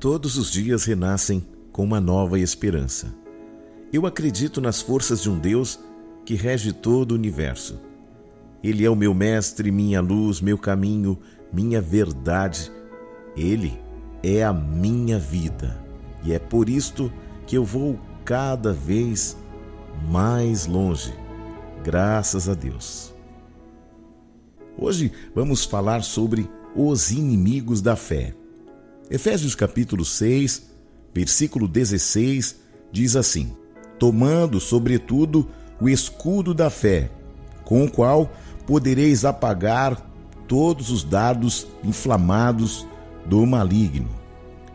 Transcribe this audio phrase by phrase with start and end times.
[0.00, 3.12] Todos os dias renascem com uma nova esperança.
[3.92, 5.80] Eu acredito nas forças de um Deus
[6.24, 7.80] que rege todo o universo.
[8.62, 11.18] Ele é o meu mestre, minha luz, meu caminho,
[11.52, 12.70] minha verdade.
[13.36, 13.76] Ele
[14.22, 15.84] é a minha vida.
[16.22, 17.12] E é por isto
[17.44, 19.36] que eu vou cada vez
[20.08, 21.12] mais longe.
[21.82, 23.12] Graças a Deus.
[24.78, 28.37] Hoje vamos falar sobre os inimigos da fé.
[29.10, 30.64] Efésios capítulo 6,
[31.14, 32.56] versículo 16
[32.92, 33.56] diz assim:
[33.98, 35.48] Tomando, sobretudo,
[35.80, 37.10] o escudo da fé,
[37.64, 38.30] com o qual
[38.66, 39.96] podereis apagar
[40.46, 42.86] todos os dardos inflamados
[43.24, 44.10] do maligno.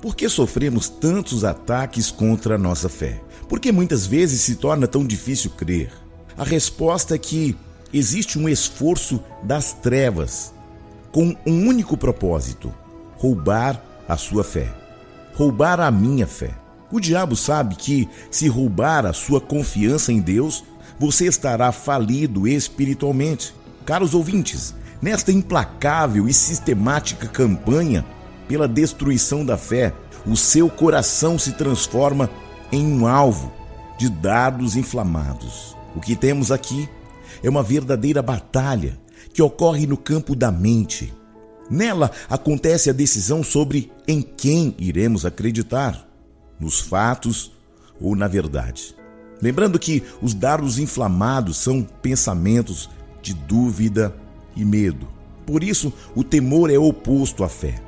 [0.00, 3.20] Por que sofremos tantos ataques contra a nossa fé?
[3.48, 5.90] Por que muitas vezes se torna tão difícil crer?
[6.38, 7.56] A resposta é que
[7.92, 10.54] existe um esforço das trevas
[11.10, 12.72] com um único propósito:
[13.16, 14.74] roubar a sua fé,
[15.34, 16.50] roubar a minha fé.
[16.90, 20.64] O diabo sabe que, se roubar a sua confiança em Deus,
[20.98, 23.54] você estará falido espiritualmente.
[23.86, 28.04] Caros ouvintes, nesta implacável e sistemática campanha
[28.48, 29.94] pela destruição da fé,
[30.26, 32.28] o seu coração se transforma
[32.72, 33.52] em um alvo
[33.96, 35.76] de dardos inflamados.
[35.94, 36.88] O que temos aqui
[37.44, 38.98] é uma verdadeira batalha
[39.32, 41.14] que ocorre no campo da mente.
[41.70, 46.04] Nela acontece a decisão sobre em quem iremos acreditar,
[46.58, 47.52] nos fatos
[48.00, 48.96] ou na verdade.
[49.40, 52.90] Lembrando que os dardos inflamados são pensamentos
[53.22, 54.14] de dúvida
[54.56, 55.08] e medo.
[55.46, 57.80] Por isso, o temor é oposto à fé.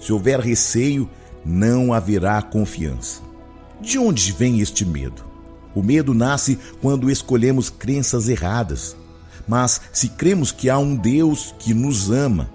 [0.00, 1.08] Se houver receio,
[1.44, 3.22] não haverá confiança.
[3.80, 5.24] De onde vem este medo?
[5.74, 8.96] O medo nasce quando escolhemos crenças erradas.
[9.46, 12.50] Mas se cremos que há um Deus que nos ama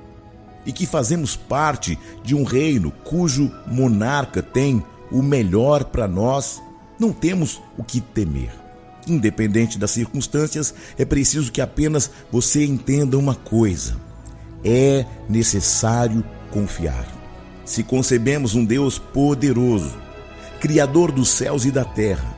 [0.65, 6.61] e que fazemos parte de um reino cujo monarca tem o melhor para nós,
[6.99, 8.51] não temos o que temer.
[9.07, 13.97] Independente das circunstâncias, é preciso que apenas você entenda uma coisa:
[14.63, 17.05] é necessário confiar.
[17.65, 20.01] Se concebemos um Deus poderoso,
[20.59, 22.37] Criador dos céus e da terra,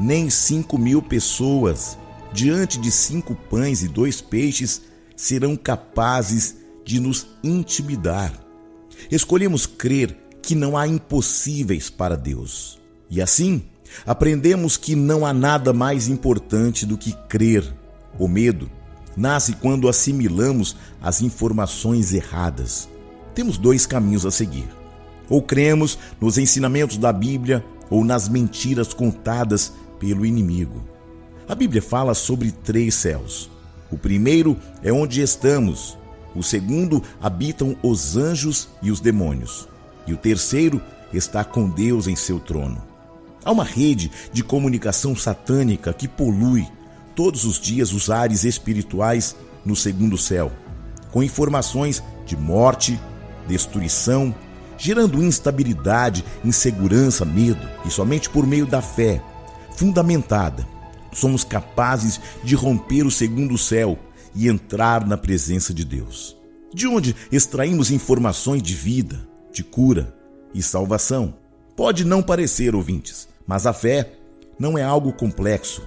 [0.00, 1.98] nem cinco mil pessoas
[2.32, 4.82] diante de cinco pães e dois peixes,
[5.16, 6.56] serão capazes
[6.90, 8.32] de nos intimidar.
[9.12, 12.80] Escolhemos crer que não há impossíveis para Deus.
[13.08, 13.62] E assim,
[14.04, 17.64] aprendemos que não há nada mais importante do que crer.
[18.18, 18.68] O medo
[19.16, 22.88] nasce quando assimilamos as informações erradas.
[23.36, 24.68] Temos dois caminhos a seguir.
[25.28, 30.82] Ou cremos nos ensinamentos da Bíblia ou nas mentiras contadas pelo inimigo.
[31.48, 33.48] A Bíblia fala sobre três céus.
[33.92, 35.96] O primeiro é onde estamos,
[36.34, 39.68] o segundo habitam os anjos e os demônios,
[40.06, 40.80] e o terceiro
[41.12, 42.82] está com Deus em seu trono.
[43.44, 46.66] Há uma rede de comunicação satânica que polui
[47.14, 50.52] todos os dias os ares espirituais no segundo céu,
[51.10, 53.00] com informações de morte,
[53.48, 54.34] destruição,
[54.78, 59.22] gerando instabilidade, insegurança, medo, e somente por meio da fé,
[59.76, 60.66] fundamentada
[61.12, 63.98] somos capazes de romper o segundo céu
[64.34, 66.36] e entrar na presença de Deus.
[66.72, 70.14] De onde extraímos informações de vida, de cura
[70.54, 71.34] e salvação.
[71.76, 74.12] Pode não parecer, ouvintes, mas a fé
[74.58, 75.82] não é algo complexo.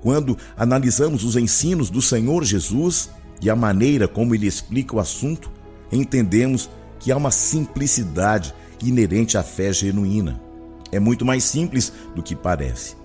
[0.00, 3.10] Quando analisamos os ensinos do Senhor Jesus
[3.40, 5.50] e a maneira como ele explica o assunto,
[5.90, 6.70] entendemos
[7.00, 10.40] que há uma simplicidade inerente à fé genuína.
[10.92, 12.96] É muito mais simples do que parece.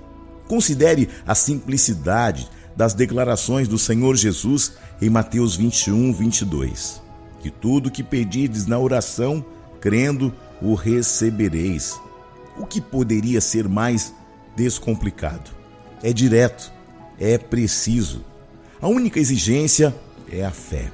[0.48, 7.02] Considere a simplicidade das declarações do Senhor Jesus em Mateus 21, 22.
[7.40, 9.44] Que tudo que pedides na oração,
[9.80, 12.00] crendo, o recebereis.
[12.58, 14.14] O que poderia ser mais
[14.56, 15.50] descomplicado?
[16.04, 16.72] É direto,
[17.20, 18.24] é preciso.
[18.82, 19.96] A única exigência
[20.32, 20.92] é a fé.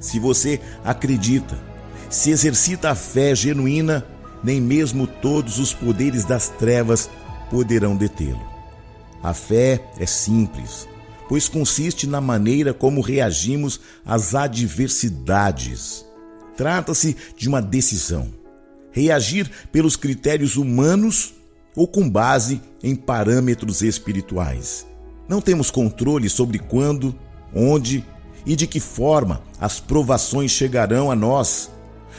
[0.00, 1.58] Se você acredita,
[2.10, 4.04] se exercita a fé genuína,
[4.42, 7.10] nem mesmo todos os poderes das trevas
[7.50, 8.55] poderão detê-lo.
[9.26, 10.88] A fé é simples,
[11.28, 16.06] pois consiste na maneira como reagimos às adversidades.
[16.56, 18.28] Trata-se de uma decisão.
[18.92, 21.34] Reagir pelos critérios humanos
[21.74, 24.86] ou com base em parâmetros espirituais.
[25.28, 27.12] Não temos controle sobre quando,
[27.52, 28.06] onde
[28.46, 31.68] e de que forma as provações chegarão a nós,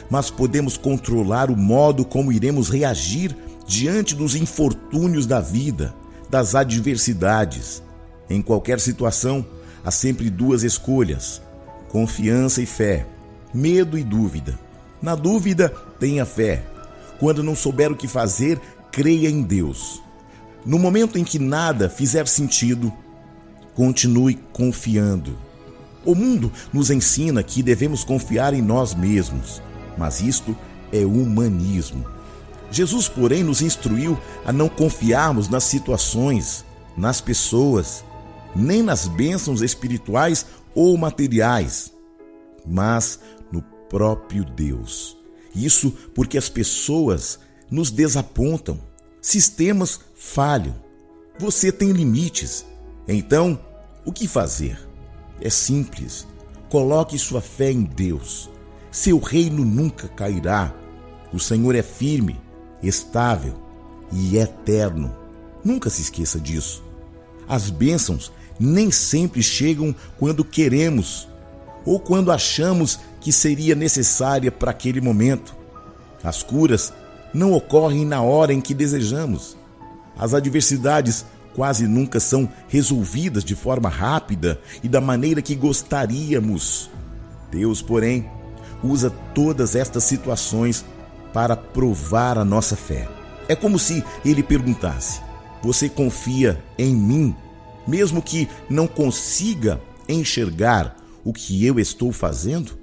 [0.09, 3.33] mas podemos controlar o modo como iremos reagir
[3.65, 5.95] diante dos infortúnios da vida,
[6.29, 7.81] das adversidades.
[8.29, 9.45] Em qualquer situação,
[9.83, 11.41] há sempre duas escolhas:
[11.89, 13.05] confiança e fé,
[13.53, 14.59] medo e dúvida.
[15.01, 15.69] Na dúvida,
[15.99, 16.63] tenha fé.
[17.19, 18.59] quando não souber o que fazer,
[18.91, 20.01] creia em Deus.
[20.65, 22.93] No momento em que nada fizer sentido,
[23.73, 25.37] continue confiando.
[26.05, 29.61] O mundo nos ensina que devemos confiar em nós mesmos,
[29.97, 30.55] mas isto
[30.91, 32.05] é humanismo.
[32.71, 36.65] Jesus, porém, nos instruiu a não confiarmos nas situações,
[36.95, 38.03] nas pessoas,
[38.55, 41.93] nem nas bênçãos espirituais ou materiais,
[42.65, 43.19] mas
[43.51, 45.17] no próprio Deus.
[45.55, 48.79] Isso porque as pessoas nos desapontam,
[49.21, 50.75] sistemas falham,
[51.39, 52.65] você tem limites.
[53.07, 53.59] Então,
[54.05, 54.79] o que fazer?
[55.39, 56.27] É simples.
[56.69, 58.49] Coloque sua fé em Deus.
[58.91, 60.73] Seu reino nunca cairá.
[61.31, 62.39] O Senhor é firme,
[62.81, 63.53] estável
[64.11, 65.15] e eterno.
[65.63, 66.83] Nunca se esqueça disso.
[67.47, 71.27] As bênçãos nem sempre chegam quando queremos
[71.85, 75.55] ou quando achamos que seria necessária para aquele momento.
[76.23, 76.93] As curas
[77.33, 79.57] não ocorrem na hora em que desejamos.
[80.17, 86.89] As adversidades quase nunca são resolvidas de forma rápida e da maneira que gostaríamos.
[87.51, 88.29] Deus, porém,
[88.83, 90.85] usa todas estas situações
[91.37, 93.07] para provar a nossa fé.
[93.47, 95.21] É como se ele perguntasse:
[95.61, 97.35] Você confia em mim,
[97.87, 99.79] mesmo que não consiga
[100.09, 102.75] enxergar o que eu estou fazendo?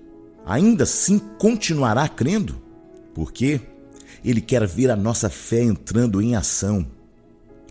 [0.47, 2.63] Ainda assim continuará crendo?
[3.13, 3.61] Porque
[4.25, 6.87] ele quer ver a nossa fé entrando em ação.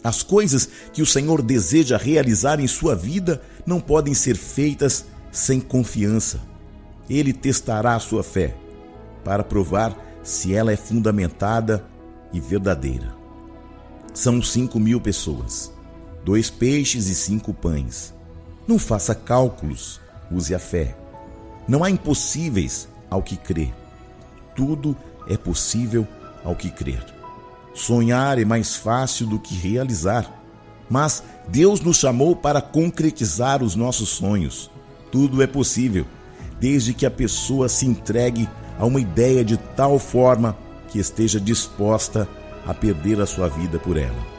[0.03, 5.61] As coisas que o Senhor deseja realizar em sua vida não podem ser feitas sem
[5.61, 6.41] confiança.
[7.09, 8.57] Ele testará a sua fé
[9.23, 11.85] para provar se ela é fundamentada
[12.31, 13.13] e verdadeira.
[14.13, 15.71] São cinco mil pessoas,
[16.23, 18.13] dois peixes e cinco pães.
[18.67, 19.99] Não faça cálculos,
[20.31, 20.95] use a fé.
[21.67, 23.71] Não há impossíveis ao que crê.
[24.55, 24.95] Tudo
[25.27, 26.07] é possível
[26.43, 27.03] ao que crer.
[27.73, 30.31] Sonhar é mais fácil do que realizar,
[30.89, 34.69] mas Deus nos chamou para concretizar os nossos sonhos.
[35.11, 36.05] Tudo é possível,
[36.59, 38.47] desde que a pessoa se entregue
[38.77, 42.27] a uma ideia de tal forma que esteja disposta
[42.65, 44.33] a perder a sua vida por ela.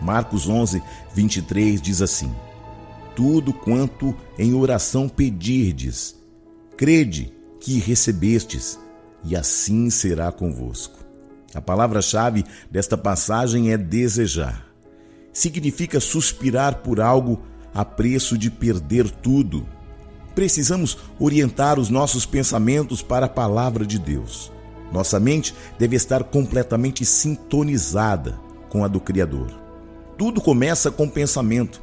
[0.00, 0.82] Marcos 11,
[1.14, 2.34] 23 diz assim:
[3.14, 6.16] Tudo quanto em oração pedirdes,
[6.76, 8.78] crede que recebestes,
[9.22, 10.98] e assim será convosco.
[11.54, 14.66] A palavra-chave desta passagem é desejar.
[15.32, 17.42] Significa suspirar por algo
[17.74, 19.66] a preço de perder tudo.
[20.34, 24.52] Precisamos orientar os nossos pensamentos para a palavra de Deus.
[24.92, 28.38] Nossa mente deve estar completamente sintonizada
[28.68, 29.50] com a do Criador.
[30.16, 31.80] Tudo começa com pensamento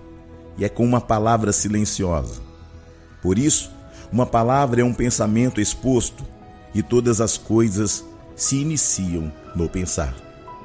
[0.58, 2.42] e é com uma palavra silenciosa.
[3.22, 3.72] Por isso,
[4.12, 6.24] uma palavra é um pensamento exposto
[6.74, 8.04] e todas as coisas
[8.36, 10.14] se iniciam no pensar.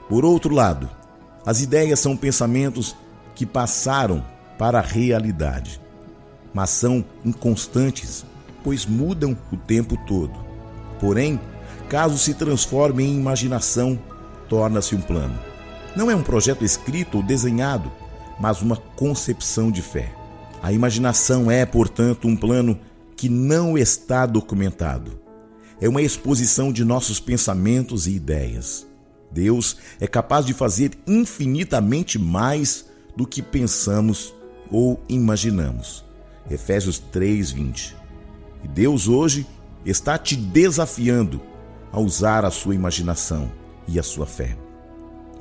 [0.08, 0.88] Por outro lado,
[1.44, 2.94] as ideias são pensamentos
[3.34, 4.24] que passaram
[4.58, 5.80] para a realidade,
[6.54, 8.24] mas são inconstantes,
[8.62, 10.32] pois mudam o tempo todo.
[11.00, 11.40] Porém,
[11.88, 13.98] caso se transforme em imaginação,
[14.48, 15.38] torna-se um plano.
[15.96, 17.90] Não é um projeto escrito ou desenhado,
[18.40, 20.12] mas uma concepção de fé.
[20.62, 22.78] A imaginação é, portanto, um plano
[23.16, 25.20] que não está documentado
[25.80, 28.86] é uma exposição de nossos pensamentos e ideias.
[29.32, 32.86] Deus é capaz de fazer infinitamente mais
[33.16, 34.32] do que pensamos
[34.70, 36.04] ou imaginamos.
[36.50, 37.94] Efésios 3:20.
[38.64, 39.46] E Deus hoje
[39.84, 41.40] está te desafiando
[41.90, 43.50] a usar a sua imaginação
[43.86, 44.56] e a sua fé.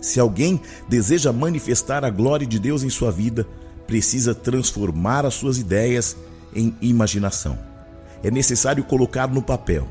[0.02, 3.48] Se alguém deseja manifestar a glória de Deus em sua vida,
[3.86, 6.18] precisa transformar as suas ideias
[6.56, 7.58] em imaginação.
[8.24, 9.88] É necessário colocar no papel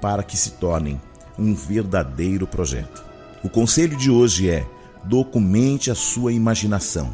[0.00, 1.00] para que se tornem
[1.38, 3.04] um verdadeiro projeto.
[3.42, 4.66] O conselho de hoje é:
[5.04, 7.12] documente a sua imaginação,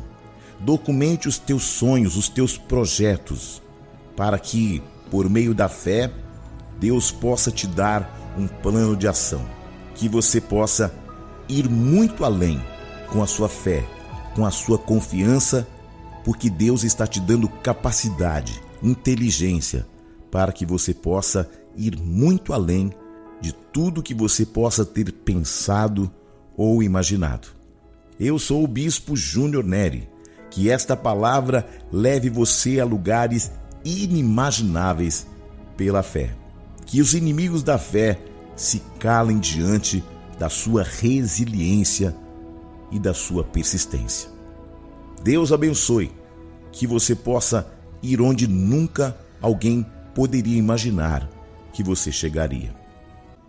[0.61, 3.63] documente os teus sonhos, os teus projetos,
[4.17, 6.11] para que, por meio da fé,
[6.79, 9.45] Deus possa te dar um plano de ação,
[9.95, 10.95] que você possa
[11.49, 12.63] ir muito além
[13.09, 13.85] com a sua fé,
[14.35, 15.67] com a sua confiança,
[16.25, 19.87] porque Deus está te dando capacidade, inteligência,
[20.31, 22.93] para que você possa ir muito além
[23.41, 26.11] de tudo que você possa ter pensado
[26.57, 27.49] ou imaginado.
[28.19, 30.09] Eu sou o Bispo Júnior Neri.
[30.51, 33.53] Que esta palavra leve você a lugares
[33.85, 35.27] inimagináveis
[35.77, 36.35] pela fé.
[36.85, 38.19] Que os inimigos da fé
[38.57, 40.05] se calem diante
[40.39, 42.15] da sua resiliência
[42.91, 44.29] e da sua persistência.
[45.23, 46.11] Deus abençoe
[46.73, 47.71] que você possa
[48.03, 51.29] ir onde nunca alguém poderia imaginar
[51.73, 52.75] que você chegaria.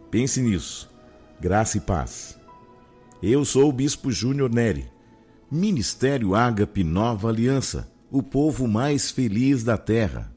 [0.09, 0.89] Pense nisso.
[1.39, 2.37] Graça e paz.
[3.21, 4.85] Eu sou o Bispo Júnior Neri.
[5.53, 10.31] Ministério Ágape Nova Aliança, o povo mais feliz da terra.